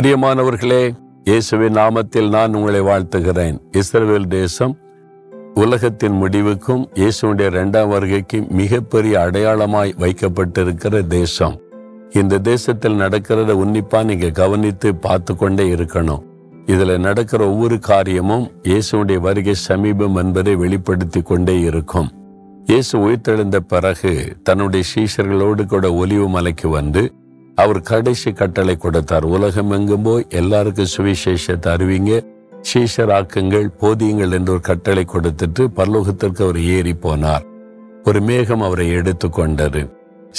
[0.00, 0.94] பிரியமானவர்களே
[1.24, 3.56] இயேசுவின் நாமத்தில் நான் உங்களை வாழ்த்துகிறேன்.
[3.70, 4.78] இஸ்ரேல் தேசம்
[5.54, 11.60] உலகத்தின் முடிவுக்கும் இயேசுடைய இரண்டாம் வருகைக்கு மிகப்பெரிய அடையாளமாய் வைக்கப்பட்டிருக்கிற தேசம்.
[12.10, 16.22] இந்த தேசத்தில் நடக்கிறத உன்னிப்பா நீங்க கவனித்து பார்த்து கொண்டே இருக்கணும்.
[16.66, 22.10] இதுல நடக்கிற ஒவ்வொரு காரியமும் இயேசுடைய வருகை சமீபம் என்பதை வெளிப்படுத்தி கொண்டே இருக்கும்.
[22.66, 27.12] இயேசு உயிர்த்தெழுந்த பிறகு தன்னுடைய சீஷர்களோடு கூட ஒலிவு மலைக்கு வந்து
[27.54, 29.24] அவர் கடைசி கட்டளை கொடுத்தார்.
[29.24, 32.12] உலகம் எங்கும் போய் எல்லாருக்கும் சுவிசேஷத்தை அறிவிங்க.
[32.70, 37.44] சீஷராக்குங்கள் போதியுங்கள் என்று ஒரு கட்டளை கொடுத்துட்டு பல்லோகத்திற்கு அவர் ஏறி போனார்.
[38.04, 39.82] ஒரு மேகம் அவரை எடுத்து கொண்டது.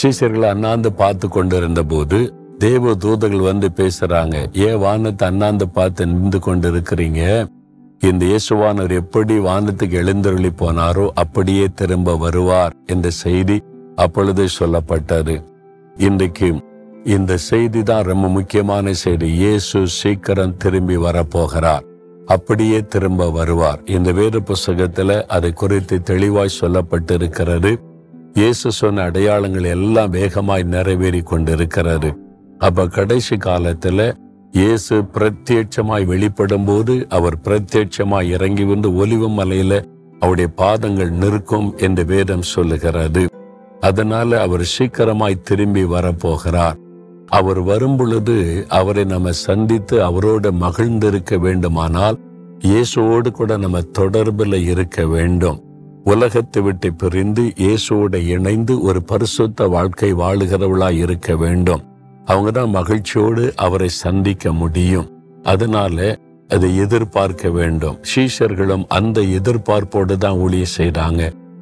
[0.01, 2.19] சீஷர்களை அண்ணாந்து பார்த்து கொண்டிருந்த போது
[2.59, 4.35] தேவ தூதர்கள் வந்து பேசுறாங்க
[4.65, 7.21] ஏன் வானத்தை அண்ணாந்து பார்த்து நின்று கொண்டு இருக்கிறீங்க
[8.01, 13.57] இந்த இயேசுவானவர் எப்படி வானத்துக்கு எழுந்தருளி போனாரோ அப்படியே திரும்ப வருவார் என்ற செய்தி
[13.95, 15.35] அப்பொழுது சொல்லப்பட்டது.
[15.95, 16.49] இன்றைக்கு
[17.05, 19.29] இந்த செய்தி தான் ரொம்ப முக்கியமான செய்தி.
[19.29, 21.81] இயேசு சீக்கிரம் திரும்பி வரப்போகிறார்.
[22.25, 23.79] அப்படியே திரும்ப வருவார்.
[23.85, 27.79] இந்த வேத புஸ்தகத்துல அதை குறித்து தெளிவாய் சொல்லப்பட்டிருக்கிறது.
[28.33, 32.15] இயேசு சொன்ன அடையாளங்கள் எல்லாம் வேகமாய் நிறைவேறி கொண்டிருக்கிறது.
[32.59, 34.13] அப்ப கடைசி காலத்துல
[34.51, 39.83] இயேசு பிரத்யட்சமாய் வெளிப்படும் போது அவர் பிரத்யட்சமாய் இறங்கி வந்து ஒலிவு மலையில
[40.19, 43.25] அவருடைய பாதங்கள் நிற்கும் என்று வேதம் சொல்லுகிறது.
[43.79, 46.80] அதனால அவர் சீக்கிரமாய் திரும்பி வரப்போகிறார்.
[47.37, 48.35] அவர் வரும்பொழுது
[48.67, 52.17] அவரை நம்ம சந்தித்து அவரோடு மகிழ்ந்திருக்க வேண்டுமானால்
[52.69, 55.59] இயேசுவோடு கூட நம்ம தொடர்பில் இருக்க வேண்டும்.
[56.03, 61.83] உலகத்தை விட்டு பிரிந்து இயேசுவோட இணைந்து ஒரு பரிசுத்த வாழ்க்கை வாழுகிறவளாய் இருக்க வேண்டும்.
[62.25, 65.07] அவங்க தான் மகிழ்ச்சியோடு அவரை சந்திக்க முடியும்.
[65.43, 66.17] அதனால
[66.49, 67.97] அதை எதிர்பார்க்க வேண்டும்.
[68.11, 71.21] சீஷர்களும் அந்த எதிர்பார்ப்போடு தான் ஊழிய செய்தாங்க.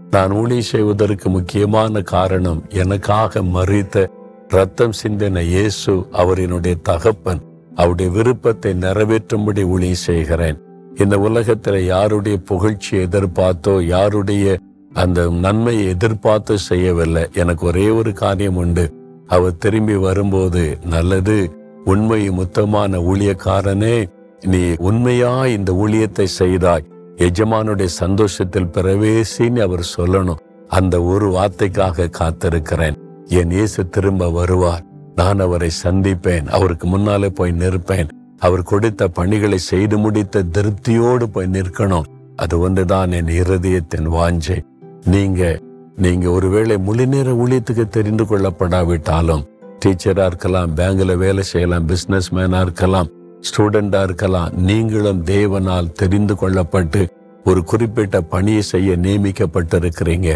[0.10, 4.06] நான் ஊழிய செய்வதற்கு முக்கியமான காரணம் எனக்காக மறித்த
[4.52, 7.42] ரத்தம் சிந்தின இயேசு அவரினுடைய தகப்பன்
[7.76, 10.58] அவருடைய விருப்பத்தை நிறைவேற்றும்படி ஊழியம் செய்கிறேன்.
[10.96, 14.58] இந்த உலகத்துல யாருடைய புகழ்ச்சியை எதிர்பார்த்தோ யாருடைய
[14.94, 17.28] அந்த நன்மையை எதிர்பார்த்து செய்யவில்லை.
[17.34, 18.94] எனக்கு ஒரே ஒரு காரியம் உண்டு.
[19.28, 21.38] அவர் திரும்பி வரும்போது நல்லது
[21.86, 24.10] உண்மை முத்தமான ஊழியக்காரனே
[24.46, 26.88] நீ உண்மையா இந்த ஊழியத்தை செய்தாய்.
[27.16, 30.42] எஜமானுடைய சந்தோஷத்தில் பிரவேசின்னு அவர் சொல்லணும்.
[30.68, 32.98] அந்த ஒரு வார்த்தைக்காக காத்திருக்கிறேன்.
[33.30, 34.84] என் இயேசு திரும்ப வருவார்.
[35.16, 36.48] நான் அவரை சந்திப்பேன்.
[36.48, 38.10] அவருக்கு முன்னாலே போய் நிற்பேன்.
[38.38, 42.04] அவர் கொடுத்த பணிகளை செய்து முடித்த திருப்தியோடு போய் நிற்கணும்.
[42.36, 44.64] அது ஒன்றுதான் என் இருதயத்தின் வாஞ்சை.
[45.06, 45.60] நீங்க
[45.96, 49.46] நீங்க ஒருவேளை முழு நேர ஊழியத்துக்கு தெரிந்து கொள்ளப்படாவிட்டாலும்
[49.86, 53.08] டீச்சரா இருக்கலாம் பேங்க்ல வேலை செய்யலாம் பிசினஸ் மேனா இருக்கலாம்
[53.42, 57.08] ஸ்டூடெண்டா இருக்கலாம் நீங்களும் தேவனால் தெரிந்து கொள்ளப்பட்டு
[57.46, 60.30] ஒரு குறிப்பிட்ட பணியை செய்ய நியமிக்கப்பட்டிருக்கிறீங்க.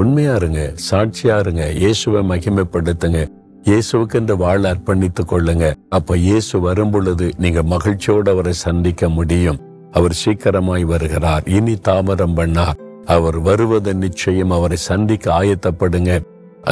[0.00, 3.20] உண்மையா இருங்க சாட்சியா இருங்க இயேசுவை மகிமைப்படுத்துங்க
[3.68, 5.66] இயேசுவுக்கு இந்த வாழ அர்ப்பணித்துக் கொள்ளுங்க.
[5.96, 9.58] அப்ப இயேசு வரும் பொழுது நீங்க மகிழ்ச்சியோடு அவரை சந்திக்க முடியும்.
[9.98, 11.44] அவர் சீக்கிரமாய் வருகிறார்.
[11.56, 12.78] இனி தாமதம் பண்ணார்
[13.14, 16.12] அவர் வருவது நிச்சயம் அவரை சந்திக்க ஆயத்தப்படுங்க.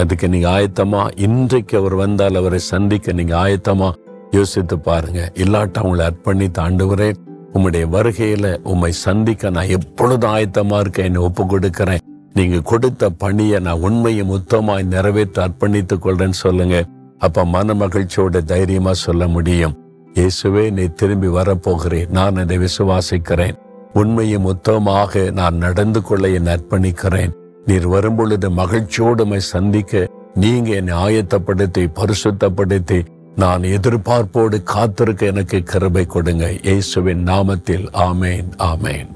[0.00, 3.90] அதுக்கு நீங்க ஆயத்தமா இன்றைக்கு அவர் வந்தால் அவரை சந்திக்க நீங்க ஆயத்தமா
[4.38, 5.20] யோசித்து பாருங்க.
[5.42, 7.10] இல்லாட்ட அவங்களை அர்ப்பணித்து ஆண்டவரே
[7.56, 12.02] உம்முடைய வருகையில உம்மை சந்திக்க நான் எப்பொழுதும் ஆயத்தமா இருக்க என்னை ஒப்பு கொடுக்கிறேன்
[12.34, 16.84] நீங்க கொடுத்த பணியை நான் உண்மையை உத்தமாய் நிறைவேற்ற அர்ப்பணித்துக் கொள்றேன்னு சொல்லுங்க.
[17.18, 19.74] அப்ப மன மகிழ்ச்சியோட தைரியமா சொல்ல முடியும்.
[20.14, 22.10] இயேசுவே நீ திரும்பி வரப்போகிறேன்.
[22.10, 23.56] நான் அதை விசுவாசிக்கிறேன்.
[23.92, 27.32] உண்மையை மொத்தமாக நான் நடந்து கொள்ள என் அர்ப்பணிக்கிறேன்.
[27.64, 33.06] நீர் வரும்பொழுது மகிழ்ச்சியோடுமை சந்திக்க நீங்க என்னை ஆயத்தப்படுத்தி பரிசுத்தப்படுத்தி
[33.36, 36.52] நான் எதிர்பார்ப்போடு காத்திருக்க எனக்கு கருபை கொடுங்க.
[36.62, 39.10] இயேசுவின் நாமத்தில் ஆமேன் ஆமேன்.